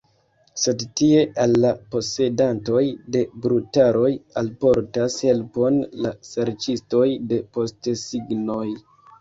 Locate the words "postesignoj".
7.59-8.67